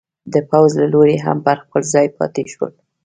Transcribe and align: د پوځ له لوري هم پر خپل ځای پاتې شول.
د 0.33 0.35
پوځ 0.49 0.69
له 0.81 0.87
لوري 0.93 1.15
هم 1.25 1.37
پر 1.45 1.57
خپل 1.63 1.81
ځای 1.93 2.07
پاتې 2.17 2.43
شول. 2.53 2.73